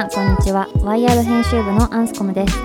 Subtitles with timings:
[0.00, 0.66] さんこんにちは。
[0.82, 2.58] ワイヤード編集部のアンスコムです。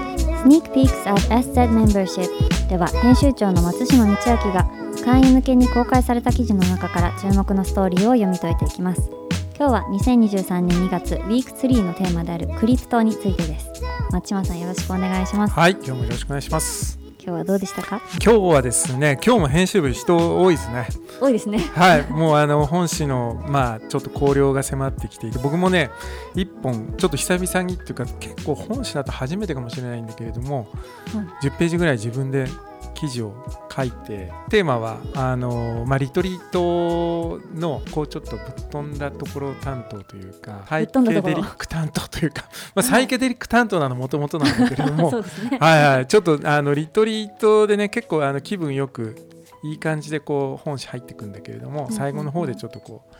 [0.45, 4.65] Sneak Peeks at SZ Membership では編集長の松島道明が
[5.03, 9.11] 会員向けに公開された記事の中から注目のストーリーを読み解いていきます。
[9.57, 13.69] 今日は2023年2月ウィーク3のテーマであるクリプトについてです。
[14.11, 15.53] 松島さんよろしくお願いします。
[15.53, 16.97] はい今日もよろしくお願いします。
[17.19, 18.01] 今日はどうでしたか？
[18.23, 20.87] 今日はですね今日も編集部人多いですね
[21.19, 21.59] 多いですね。
[21.73, 22.09] はい。
[22.09, 25.91] もうあの本誌のまあちょっと考慮が迫ってきていて僕もね
[26.35, 30.67] 一本ちょっと久々にっていうか結構本誌だと初めてかもしれないんだけれども、
[31.13, 32.47] はい、10ページぐらい自分で
[32.95, 33.33] 記事を
[33.73, 45.11] 書いてテーマはあの、まあ、リトリートのこうちょっとぶっ飛んだところ担当というかサイケデリック担当というか、まあ、サイケデリック担当なのもともとなんだけれども、
[45.51, 46.07] ね、はいはい。
[46.07, 49.34] ちょっとあのリトリートでね結構あの気分よく
[49.65, 53.15] いい感じでこう本誌入ってくんだけれども最後の方でちょっとこう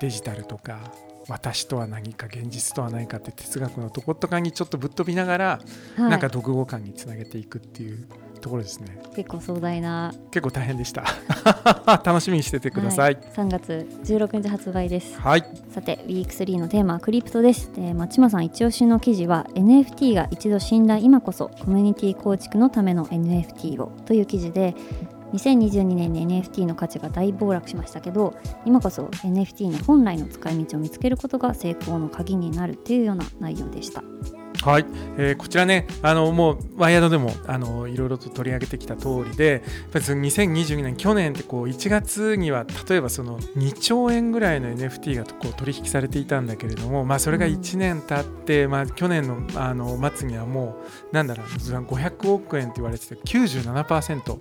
[0.00, 0.78] デジタルとか
[1.28, 5.60] 私とは何か現実とは何かって哲学のとことかにちょっとぶっ飛びながら、
[5.96, 8.08] はい、なんか読語感につなげていくっていう
[8.40, 8.98] ところですね。
[9.14, 10.12] 結構壮大な。
[10.30, 11.04] 結構大変でした。
[12.04, 15.20] 楽しみにしててください、はい、3月16日発売です。
[15.20, 15.44] はい。
[15.70, 17.70] さてウィーク3のテーマはクリプトです。
[17.74, 24.74] で松島さん一押しの記事は NFT が一度死んだ今こそコミュニティ構築のための NFT をという記事で
[25.32, 34.02] 2022年に NFT の価値が大暴落しましたけど今こそ NFT の本来の使い道を見つけることが成功の鍵になるというような内容でした。
[34.62, 34.84] はい、
[35.16, 50.76] えー、こちらね、あのもうワイヤードでもあのいろいろと取り上げてきた通りで、やっぱりその2022年、去年ってこう1月には例えばその2兆円ぐらいの NFT がこう取引されていたんだけれども、まあ、それが1年経って、うん、まあ、去年のあの末にはも
[51.10, 54.40] う、なんだろう、500億円って言われてて、97%。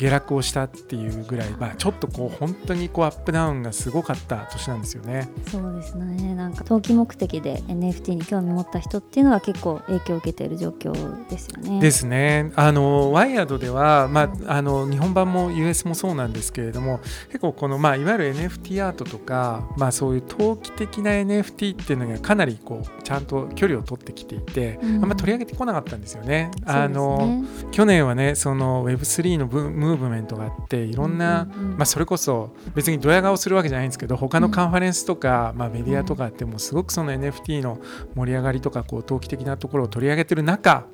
[0.00, 5.28] 下落をしたっていうぐらい、まあ、ちょっとこう本当にこうアップダウンがすごかった年なんですよね。
[5.50, 11.80] そうですねなんか投機目的で NFT に興味持った人っていうのは結構影響を受けている状況ですよね。
[11.80, 12.50] ですね。
[12.56, 26.50] あのワイヤードでは、まあ、あの日本版も US もそうなんですけれども結構この、まあ、いわゆる NFT アートとか、まあ、そういう投機的な NFT っていうのがかなりこうちゃんと距離を取ってきていて、うん、あんま取り上げてこなかったんですよね。
[26.64, 37.80] あの、去年はねその Web3 のムムーブメントがあっていろんな、まあ、それこそ別にドヤ顔するわけじゃないんですけど他のカンファレンスとか、まあ、メディアとかってもすごくその NFT の
[38.14, 40.86] 盛り上がりとかこう投機的なところを取り上げてる中、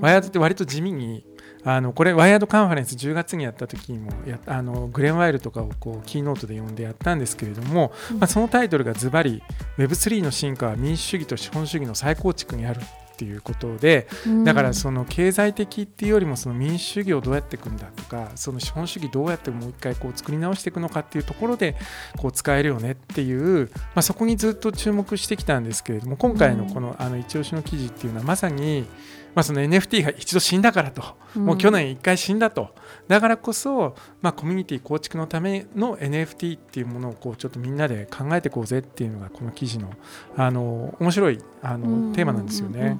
[0.00, 1.24] ワイヤードって割と地味に
[1.66, 9.42] あのこれワイヤードカンファレンス10月にやった時にもやあのグレン・ワイルとかをこうキーノートで読んでやったんですけれども、まあ、そのタイトルがズバリ
[9.78, 12.82] Web3 の進化は民主主義と資本主義の再構築にある
[13.14, 14.08] っていうことで、
[14.44, 21.76] だからその経済的っていうよりもその民主主義をどうやっていくんだとかその資本主義どうやってもう一回こう作り直していくのかっていうところで
[22.18, 28.84] こう使えるよねっていう、まあ、そこにずっと注目してきたんですけれども今回のこのあの一押しの記事っていうのはまさに
[29.34, 31.02] まあ、その NFT が一度死んだからと、
[31.38, 32.74] もう去年1回死んだと、
[33.08, 39.90] だからこそ、まあ、コミュニティ構築のための NFT っていうものをこうちょっとみんなで考えていこうぜっていうのがこの記事の
[40.36, 42.98] あの面白いあのテーマなんですよね。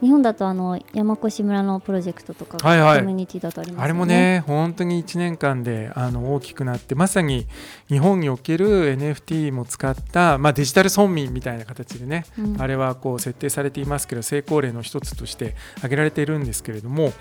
[0.00, 3.76] 日本だとあの山越村のプロジェクトとかコミュニティだとあります、ね。
[3.76, 7.46] はいはい、あれもね本当に1年間であの大きくなってまさに
[7.88, 17.12] 日本における NFT も使った、まあ、デジタル村民みたいな形でね、うん、あれはこう設定されていますけど成功例の一つとして挙げられているんですけれども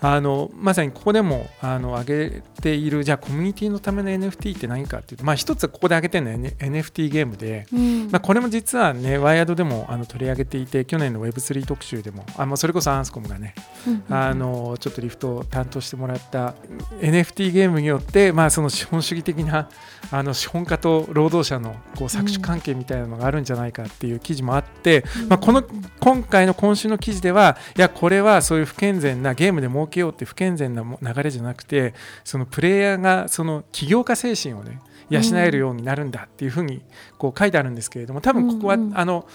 [0.00, 6.48] あのまさにここでもあの挙げているじゃあコミュニティのための NFT って何かっていうと、まあ、一つここで挙げてるのは、N、
[6.82, 13.54] NFT ゲームで、うん、まあ、これも実はねワイヤードでもあの取り上げていて去年の Web3 特集でもあもそれこそアンスコムがね、
[13.86, 16.54] うん、あのちょっとリフトを担当してもらった
[17.00, 19.68] NFT ゲームによって、まあ、その資本主義的な
[20.10, 25.64] あの資本家と労働者のこう搾取関係みたいなのがあるんじゃないかっていう記事もあって、うん、まあ、この
[26.00, 31.94] 今回の今週の記事ではいやこれはそういう不健全なゲームで儲けようって不健全な流れじゃなくて
[32.24, 34.80] そのプレイヤーがその起業家精神をね
[35.10, 36.82] 養えるようになるんだっていうふうに
[37.18, 39.26] こう書いてあるんですけれども多分ここは、あの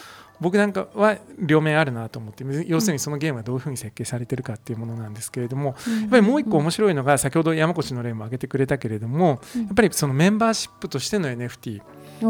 [0.41, 11.81] 僕なんかは両面あるなと思って要するにそのゲームがどういうふうに設計されてるかっていうものなんですけれども、やっぱりもう一個面白いのが先ほど山越の例も挙げてくれたけれども、やっぱりそのメンバーシップとしての NFT、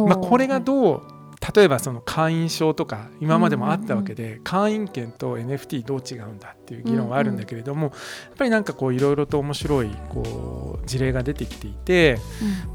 [0.06, 1.21] まあ、これがどう
[1.56, 7.92] 例えばその会員証とか今までもあったわけで、会員権と NFT どう違うんだっていう議論はあるんだけれども、やっ
[8.38, 12.18] ぱりなんかこういろいろと面白いこう事例が出てきていて、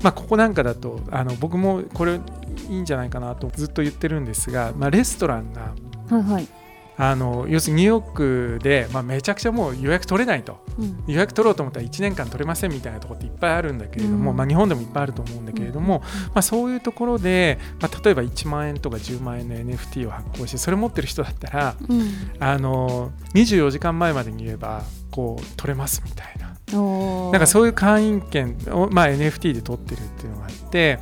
[0.03, 2.21] まあ、ここなんかだとあの僕もこれ
[2.69, 5.75] いいんじゃないかなとずっと言ってるんですが、まあ、レストランが、
[6.09, 6.49] はいはい
[6.99, 21.77] あの要するにニューヨークで、まあ、めちゃくちゃもう予約取れないと、うん、予約取ろうと思ったら1年間取れませんみたいなところっていっぱいあるんだけれども、うん、まあ、日本でもいっぱいあると思うんだけれども、うん、まあ、そういうところで、まあ、例えば1万円とか10万円の NFT を発行してそれ持ってる人だったら、
[22.41, 26.57] あの24時間前までに言えばこう取れますみたいな。
[26.73, 30.99] なんかそういう会員権を、まあ、NFT で取ってるっていうのがあって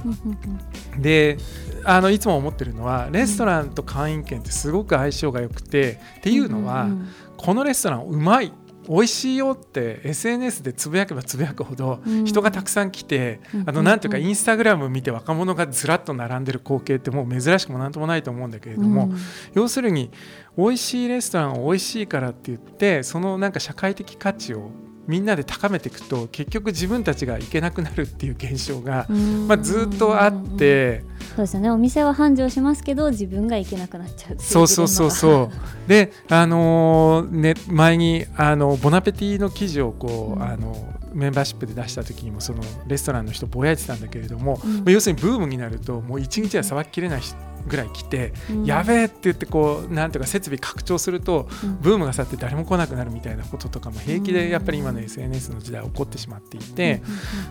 [0.99, 1.39] で
[1.85, 6.89] あのいつも思ってるのはレストランと会員権ってすごく相性が良くてっていうのは、
[7.37, 8.53] このレストランうまい
[8.89, 19.13] 美味しいよって SNS でつぶやけば つぶやくほど人がたくさん来て、あのなんていうかインスタグラム見て若者がずらっと並んでる光景ってもう珍しくもなんともないと思うんだけれども、
[19.55, 20.11] 要するに
[20.57, 24.71] 美味しいレストランを美味しいからって言ってそのなんか社会的価値を
[25.07, 29.07] みんなで高めていくと結局自分たちが行けなくなるっていう現象が、
[29.47, 31.71] まあ、ずっとあってそうですよね。
[31.71, 35.51] お店は繁盛しますけど自分が行けなくなっちゃうそうそうそうそ
[35.87, 35.89] う。
[35.89, 47.21] であのー、ね前にあのボナペティの記事をこう、うん、あのメンバーシップで出した時にもそのレストランの人ぼやいてたんだけれども、うん、要するにブームになるともう一日はさばききれない
[47.67, 57.03] ぐらい来て、うん、やべえって言ってこうなんていうか設備拡張すると、うん、ブームが去って誰も来なくなるみたいなこととかも平気でやっぱり今の SNS の時代起こってしまっていて、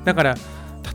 [0.03, 0.35] だから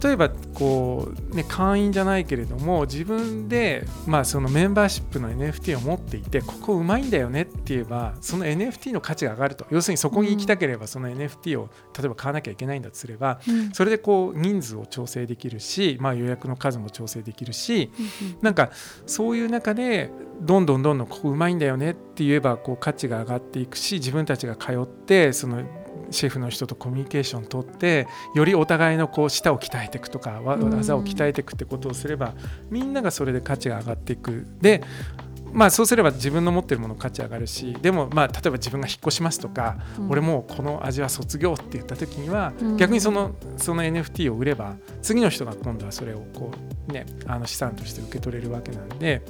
[0.03, 9.67] 例えばこう、ね、会員じゃないけれども自分で、まあ、そのメンバーシップの NFT を持っていてここうまいんだよねって言えばその NFT の価値が上がると。
[9.71, 11.69] 要するにそこに行きたければその NFT を
[11.99, 13.41] 例えば買わなきゃいけないんだとすれば、
[13.73, 17.91] それでこう人数を調整できるし、まあ、予約の数も調整できるし、
[18.43, 18.71] なんか
[19.07, 20.11] そういう中で
[20.41, 25.63] どんどんどんどんここうまいんだよねって言えばこう価値が上がっていくし自分たちが通ってその
[26.11, 32.35] シェフの人とコミュニケーション取ってよりお互いのこう舌を鍛えていくとか技を鍛えていくってことをすれば
[32.71, 34.47] みんながそれで価値が上がっていく。
[34.61, 34.83] で
[35.53, 46.53] まあそうすれば自分の持ってるもの価値上がるしでもまあ例えば自分が引っ越しますとか、うん、俺もうこの味は卒業って言った時には、うん、逆にそのその NFT を売れば次の人が今度はそれをこ
[46.89, 49.23] うねあの資産として受け取れるわけなんで、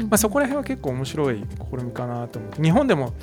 [0.00, 2.62] まあ、そこら辺は結構面白い試みかなと思って。
[2.62, 3.14] 日本でも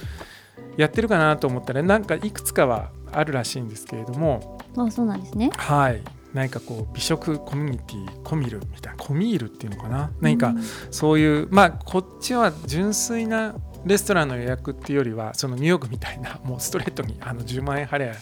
[0.80, 4.58] やってるかなと思ったらなんかいくつかはあるらしいんですけれども。
[4.78, 5.52] あそうなんですね。
[5.58, 6.02] はい。
[6.34, 10.10] 何かこう美食コミュニティコミルみたいなコミールっていうのかな。
[10.22, 10.56] 何か
[10.90, 13.56] そういうまあこっちは純粋な
[13.86, 18.16] レストランの予約っていうよりはそのニューヨークみたいなもうストレートにあの10万円払え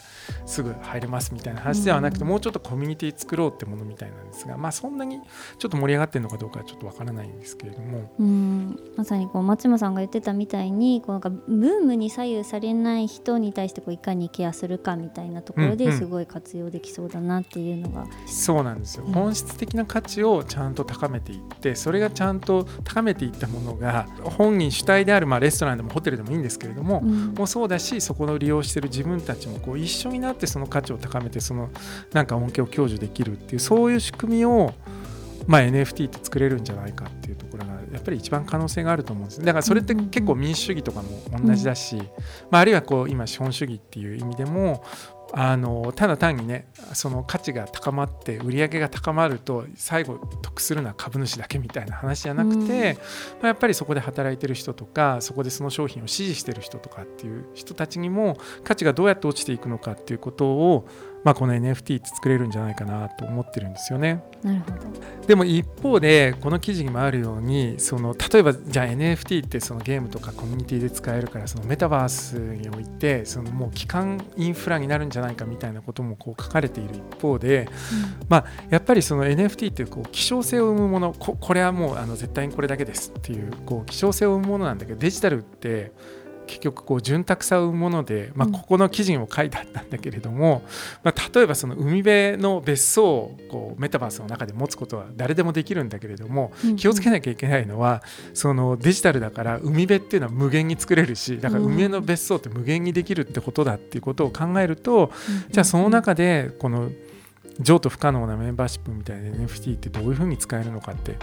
[0.46, 5.20] すぐ入れますみたいな話ではなくて、もうちょっとコミュニティ作ろうってものみたいなんですが、まあ、そんなに
[5.58, 8.12] ちょっと盛り上がってるのかどうかはちょっとわからないんですけれども。
[8.18, 8.78] うん。
[8.96, 31.70] まさにこう松山さんが言ってたみたいにこうなんかブームに左右されない人に対してこういかにケアするかみたいなところですごい活用できそうだなっていうのが、うんうん、そうなんですよ、うん、本質的な価値をちゃんと高めていってそれがちゃんと高めていったものが本人主体である、まあ、レストランでもホテルでもいいんですけれども、うん、もうそうだしそこの利用してる自分たちもこう一緒になってその価値を高めてその
[32.12, 34.74] なんか恩恵を享受できるっていうそういう仕組みを
[35.48, 39.40] まあ、NFT って作れるんじゃないかっていうところがやっぱり一番可能性があると思うんです。
[39.40, 41.08] だからそれって結構民主主義とかも
[41.42, 41.96] 同じだし、
[42.50, 44.84] まあ、あるいはこう今資本主義っていう意味でも
[45.32, 52.94] あのただ単にねその価値が高まって売り上げが高まると最後得するのは株主だけみたいな話じゃなくて、
[53.40, 60.88] まあ、やっぱりそこで働いてる人とかそこでその商品を支持してる人とかっていう人たちにも価値がどうやって落ちていくのかっていうことを
[61.24, 64.22] まあ、この NFT って作れるんじゃないかなと思ってるんですよね。
[64.42, 64.76] なるほど
[65.26, 77.68] でも一方でこの記事にもあるようにその例えばじゃあ NFT ってそのゲームとかコミュニティで使えるからそのメタバースにおいてそのもう基幹インフラになるんじゃないかみたいなこともこう書かれている一方で、
[78.22, 85.92] うん、まあ、やっぱりその NFT ってこう希少性を生むものここれはもうあの絶対にこれだけですっていうこう希少性を生むものなんだけどデジタルって
[86.48, 90.62] 結局こう潤沢さを生むもので、まあ、ここの記事にも書いてあったんだけれども、
[91.04, 98.02] まあ、例えばその海辺の別荘をこうメタバースの中で持つことは誰でもできるんだけれども気をつけなきゃいけないのは
[98.34, 105.12] そのデジタルだから海辺っていうのは無限に作れるしだから海辺の別荘って無限にできるってことだっていうことを考えると
[105.50, 106.90] じゃあその中でこの
[107.60, 111.16] 譲渡不可能なメンバーシップみたいな NFT ってどういうふうに使えるのかって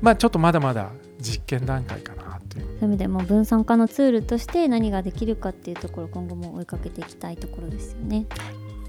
[0.00, 0.90] まあちょっとまだまだ
[1.20, 8.26] 実験段階かなそういう意味でも分散化のツールとして何ができるかっていうところ今後も追いかけていきたいところですよね。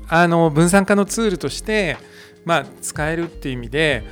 [0.10, 1.98] あの分散化のツールとして、
[2.44, 4.04] まあ、使えるっていう意味で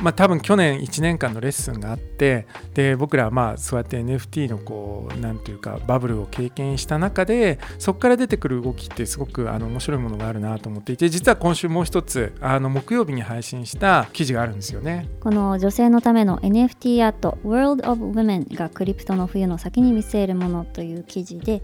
[0.00, 15.08] まあ、多分去年1年間のレッスンがあってで僕らはまあそうやって NFT のこうなんていうかバブルを経験した中でそこから出てくる動きってすごくあの面白いものがあるなと思っていて実は今週もう一つあの木曜日に配信した記事があるんですよね。
[15.20, 21.62] この女性のための NFT アート World of Women がクリプトの冬の先に見据えるものという記事で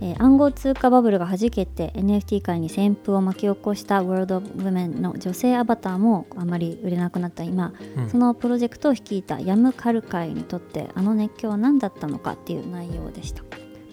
[0.00, 13.42] えー、暗号通貨バブルがはじけて NFT 界に旋風を巻き起こした World of Women の女性アバターもあまり売れなくなった今、うん、そのプロジェクトを率いたヤムカル会にとってあの熱狂は何だったのかっていう内容でした。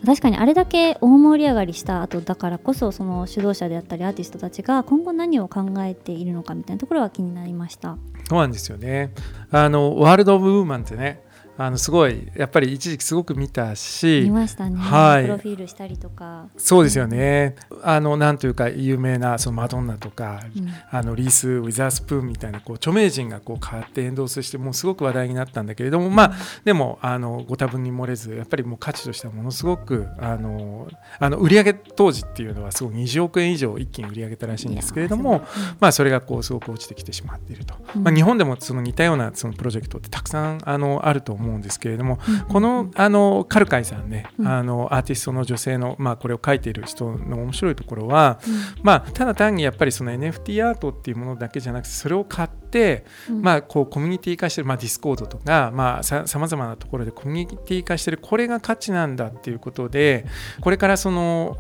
[0.06, 7.98] 確かにあれだけ大盛り上がりした後だからこそその指導者であったりアーティストたちが今後何を考えているのかみたいなところは気になりました。
[8.30, 9.14] そうなんですよね。
[9.52, 11.25] あのワールド・オブ・ウーマンってね
[11.58, 16.50] あのすごいやっぱり一時期すごく見たし見ましたね、はい、プロフィールしたりとか。
[16.58, 17.56] そうですよね。
[17.82, 26.34] あのなんというか有名なそのマドンナとか、うん、あのリース・ウィザースプーンみたいなこう著名人がこう変わってエンドースしてもうすごく話題になったんだけれどもまあ
[26.66, 30.88] でもあのご多分に漏れずやっぱりもう価値としてはものすごくあの
[31.20, 35.46] あの売上当時っていうのはすごい20億円以上一気に売り上げたらしいんですけれども、
[35.80, 48.40] まあそれがこうすごく落ちてきてしまっていると、まあ、日本でもその似たようなそのプロジェクトってたくさんあのあると思うんですけれども、このあのカルカイさんね、あのアーティストの女性の、まあ、これを書いている人の面白いところは、
[48.84, 60.26] まあ、ただ単にやっぱりその NFT アートっていうものだけじゃなくてそれを買って、まあ、こうコミュニティ化してる、まあ、 Discord とか、まあ、さまざまなところでコミュニティ化してるこれが価値なんだっていうことで
[60.62, 61.58] これからその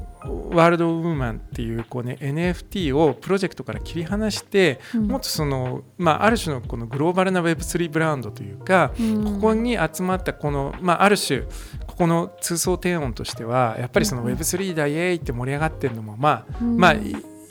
[0.52, 11.42] ワールドウーマンっていうこう、ね、NFT をプロジェクトから切り離して、うん、もっとその、まあ、ある種のこのグローバルな Web3 ブランドというか、うん、ここに集まったこの、まあ、ある種
[11.88, 16.96] ここの通奏低音としてはやっぱりその Web3 だイエーイって盛り上がってるのもまあ、まあ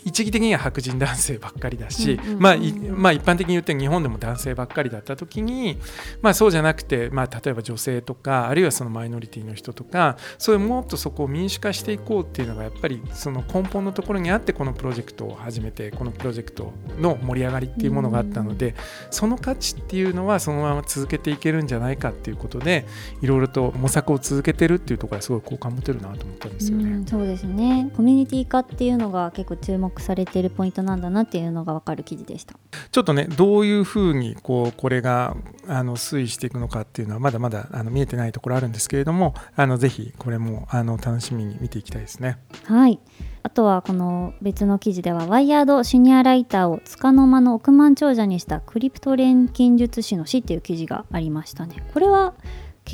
[0.04, 2.56] 一義的には白人男性ばっかりだし、まあ、
[2.90, 5.78] まあ一般的に言って日本でも男性ばっかりだった時に、
[6.20, 18.74] まあ、そうじゃなくて、まあ、例えば女性とかあるいはそのマイノリティの人とかそういうもっとそこを民主化していこうっていうのがやっぱりその根本のところにあってこのプロジェクトを始めてこのプロジェクトの盛り上がりっていうものがあったので、
[19.10, 22.86] その価値っていうのはそのまま続けていけるんじゃないかっていうことで
[23.22, 27.02] いろいろと模索を続けてるっていうところはすごい好感持てるなと思ったんですよね。
[27.06, 32.54] うそうですねコミュニティ化っていうのが結構注目されているポイントトなんだなっていうのが分かる記事でした
[32.90, 35.36] ちょっとねどういうふうにこうこれが
[35.66, 42.38] あの推移していくのかっていうのはまだまだあの見えてないところあるんですけれどもあのぜひこれもあの楽しみに見ていきたいですね。
[42.64, 42.98] はい
[43.42, 51.82] あとはこの別の記事ではワイヤードシニアライターを束の間の億万長者にしたクリプト錬金術師の死っていう記事がありましたね。
[51.92, 52.32] これは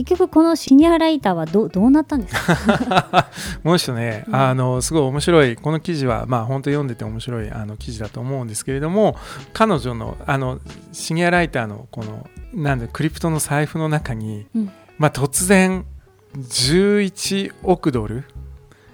[0.04, 3.28] 結局このシニアライターはどどうなったんですか？
[3.62, 9.16] もう一度ね、うん、あのすごい面白いこの記事はまあ本当読んでて面白いあの記事だと思うんですけれども
[9.52, 10.59] 彼女のあの
[10.92, 15.85] シニアライターのこのなんでクリプトの財布の中に、うん、まあ突然
[16.37, 18.25] 11億ドル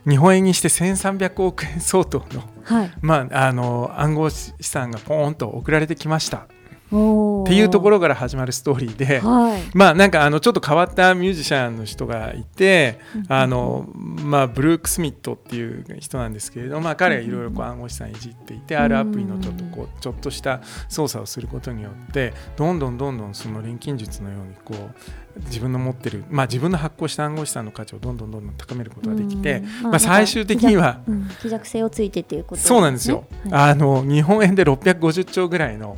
[0.08, 6.46] 日本円にして1300億円相当の,、はい、まあ、あの暗号資産がポーンと送られてきました
[6.86, 31.00] っていうところから始まるストーリーで、はい、まあなんかあのちょっと変わったミュージシャンの人がいて、あのまあブルーク・スミットっていう人なんですけれど、まあ、彼がいろいろ暗号資産いじっていて、あるアプリのちょっとこうちょっとした操作をすることによってどんどんどんどんその錬金術のようにこう自分の持ってる、まあ、自分の発行した暗号資産の価値をどんどんどんどん高めることができて、まあ、最終的には、
[31.42, 35.96] 希弱性をついてっていうこと、そうなんですよ、あの日本円で650兆ぐらいの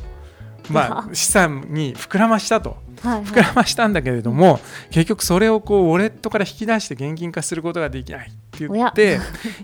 [0.69, 4.59] まあ、 資産に膨らましたと、はいはい、膨らましたんだけれども、
[4.91, 9.19] 結局それをこうウォレットから引き出して現金化することができないって言って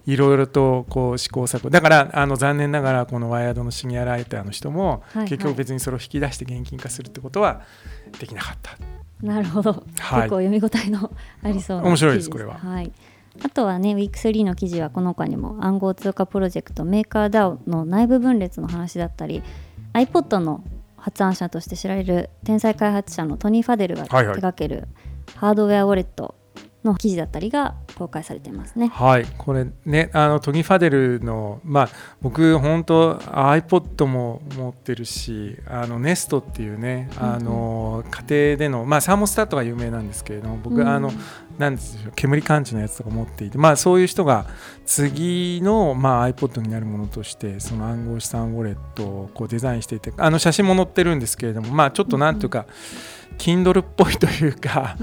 [0.05, 1.69] いろいろとこう試行錯誤。
[1.69, 7.61] だからあの残念ながらこのワイヤードのシニアライターの人も、結局別にそれを引き出して現金化するってことは
[8.19, 8.77] できなかった。
[9.21, 12.55] なるほど、はい、結構読み応えのありそうな面白いですこれは。
[12.55, 12.91] はい。
[13.43, 19.43] あとはね、ウィーク3の記事はこの他にも暗号通貨プロジェクトメーカー DAO の内部分裂の話だったり
[19.93, 20.63] iPod の
[21.05, 24.87] 発案者として知られる天才開発者のトニー・ファデルが手掛ける
[25.35, 26.33] ハードウェアウォレット
[26.85, 28.87] の記事だったりが公開されていますね。
[28.87, 31.89] はい、これね、あのトニー・ファデルの、まあ、
[32.21, 41.11] 僕、本当、iPod も持ってるし、あの Nest っていうね、あの、うん、家庭での、まあ、サーモスタットが有名なんですけれども、僕、うん、あの
[41.57, 44.45] なんですよ煙感知のやつとか持っていて、まあ、そういう人が
[44.85, 52.65] 次の、まあ、iPod になるものとしてその暗号資産ウォレットをこうデザインしていてあの写真も載ってるんですけれども、まあ、ちょっとなんていうか、
[53.37, 54.97] Kindle っぽいというか、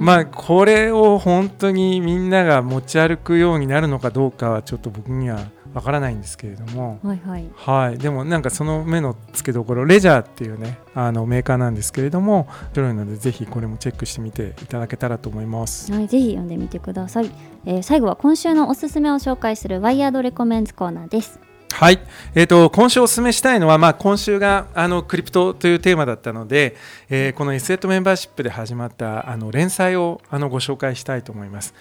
[0.00, 5.40] まあこれを本当にみんなが持ち歩くようになるのかどうかはちょっと僕には
[5.74, 15.92] わからないんですけれども、はいはいはい、でもなんかその目の付けどころレジャーっていうねあのメーカーなんですけれども広いのでぜひこれもチェックしてみていただけたらと思います。
[15.92, 17.30] はい、ぜひ読んでみてください。
[17.66, 21.40] えー、最後は今週のおすすめを紹介するワイヤードレコメンズコーナーです。
[21.74, 21.98] はい、
[22.36, 26.76] えーと、今週お勧めしたいのは、まあ、今週があのクリプトというテーマだったので、
[27.10, 31.74] えー、この s ットメンバーシップで始まったあの連載をあのご紹介したいと思います。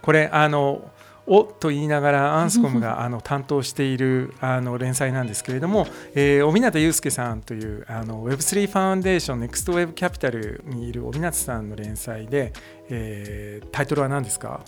[0.00, 0.90] これあの
[1.26, 12.54] おと言いながらアンスコムが あの担当しているあの連載なんですけれども、えー、小湊祐介さんというあの Web3 ファウンデーション NEXTWeb キャピタルにいる小湊さんの連載で、
[12.88, 14.62] えー、タイトルは何ですか？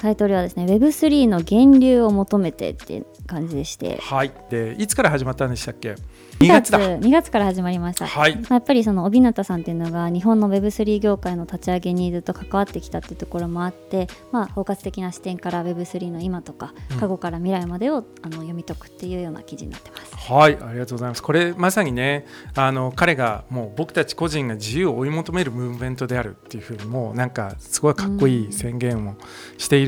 [0.00, 3.98] タイトルはですね Web3 の源流を求めてっていう感じでして。
[4.00, 4.32] はい。
[4.50, 5.96] でいつから始まったんでしたっけ
[6.40, 6.78] ？2月だ。
[6.78, 8.36] 2月から始まりました、はい。
[8.36, 20.16] まあ、やっぱりその帯名さんっていうのが日本の Web3 業界の立ち上げにずっと関わってきたっていうところもあって、まあ、包括的な視点から Web3 の今とか過去から未来までを、あの読み解くっていうような記事になってます。
[20.16, 20.56] はい。
[20.60, 21.22] ありがとうございます。
[21.22, 29.16] これまさにねあの彼がもう僕たち個人が自由を追い求めるムーブメントであるっていうふうにもうなんかすごいかっこいい宣言を
[29.58, 29.87] している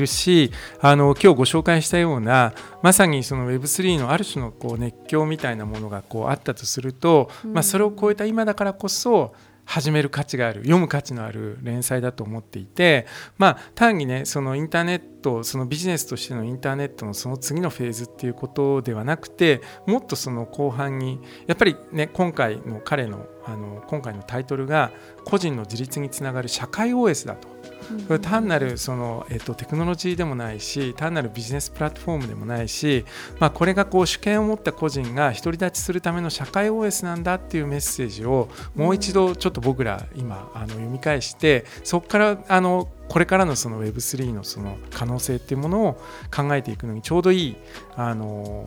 [0.81, 9.33] あの今日ご紹介したようなまさにその Web3 のある種のこう熱狂みたいなものがこうあったとすると、まあ、それを超えた今だからこそ
[9.65, 24.91] 始める価値がある読む価値のある連載だと思っていて、まあ、単にねそのインターネットそのビジネスとしてのインターネットのその次のフェーズっていうことではなくてもっとその後半にやっぱりね今回の彼のあの今回のタイトルが
[25.25, 27.60] 個人の自立につながる社会 OS だと。
[28.07, 33.05] これ単なるその、えっと、テクノロジーでもないし単なるビジネスプラットフォームでもないし、
[33.39, 45.93] まあ、これがこう主権を持った個人が独り立ちするための社会 OS なんだっていうメッセージをもう一度ちょっと僕ら今あの読み返してそこからあのこれからのその Web3 のその可能性っていうものを
[46.33, 47.55] 考えていくのにちょうどいい
[47.97, 48.65] あの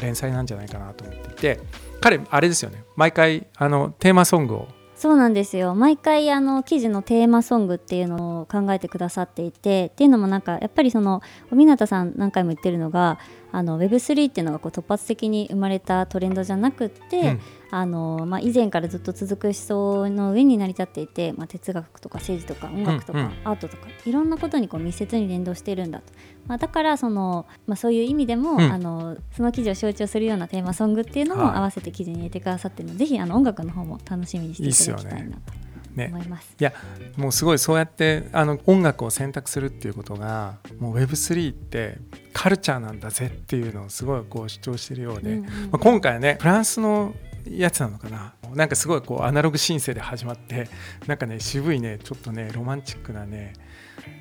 [0.00, 1.60] 連載なんじゃないかなと思っていて
[2.00, 2.84] 彼あれですよね。
[2.96, 4.68] 毎回あのテーマソングを
[5.02, 5.74] そうなんですよ。
[5.74, 13.18] 毎回あの記事のテーマソングっていうのを考えてくださっていてっていうのもなんかやっぱりその小湊さん何回も言ってるのが
[13.50, 17.40] あの Web3 っていうのがこう突発的に生まれたトレンドじゃなくって、うん、
[17.74, 26.12] あのまあ、以前からずっと続く思想の上に成り立っていて、まあ、哲学とか政治とか音楽とかアートとか、いろんなことにこう密接に連動しているんだと、
[26.46, 35.62] まあ、だからその、まあ、そういう意味でも、うん、あのその記事を象徴するようなテーマソングっていうのも合わせて記事に入れてくださってるので、はい、ぜひあの音楽の方も楽しみにしていただきたいなと。
[35.94, 36.10] ね、
[36.58, 36.72] いや
[37.16, 41.98] もうすごいそうやってあの音楽を選択するっていうことがもう Web3 って
[42.32, 47.14] カルチャーなんだぜっていうのをすごいこう主張しているようで、うんうん、まあ、今回はねフランスの
[47.48, 48.34] やつなのかな。
[48.54, 50.68] なんかすごいこうアナログ申請で始まって
[51.06, 53.54] なんかね渋いねちょっとねロマンチックなね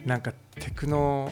[0.06, 1.32] なんかテクノ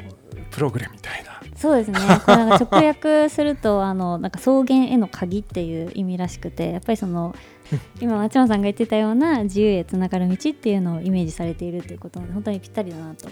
[0.52, 1.42] プログレみたいな。
[1.56, 2.00] そうですね。
[2.26, 7.36] これなんか直訳するとあのなんか草原への鍵っていう意味らしくてやっぱりその
[8.02, 13.28] 今松山さんが言ってたような自由へつながる道っていうのをイメージされているということで本当にぴったりだなと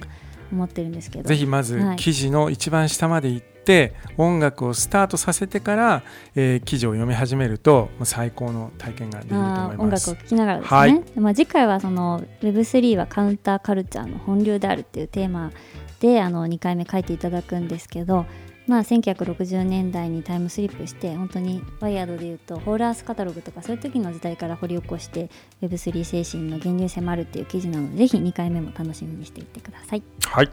[0.52, 1.28] 思ってるんですけど。
[1.28, 6.04] ぜひまず記事の一番下まで行って、音楽をスタートさせてから、
[6.36, 10.12] えー、記事を読み始めると最高の体験ができると思います。
[10.12, 15.52] 音楽を聴きながらですね、はい、まあ、次回はその Web3 はカウンターカルチャーの本流であるっていうテーマ
[16.00, 18.26] であの2回目書いていただくんですけど
[18.68, 25.30] まあ、1960年代にタイムスリップして本当にワイヤードでいうとホールアースカタログとかそういう時の時代から掘り起こして
[25.62, 30.04] Web3 精神の源流迫るっていう記事なのでぜひ2回目も楽しみにしていってください。
[30.26, 30.50] はい。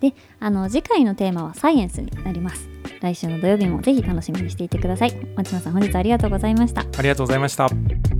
[0.00, 2.68] であの次回のテーマはサイエンスになります。
[3.00, 5.14] 来週の土曜日もぜひ楽しみにしていてください。
[5.36, 6.82] 町野さん本日ありがとうございました。
[6.82, 8.19] ありがとうございました